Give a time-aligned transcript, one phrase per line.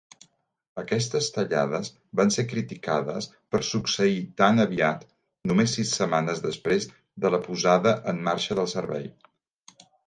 [0.83, 1.91] Aquestes tallades
[2.21, 5.07] van ser criticades per succeir tan aviat,
[5.53, 6.91] només sis setmanes després
[7.27, 9.09] de la posada en marxa del servei.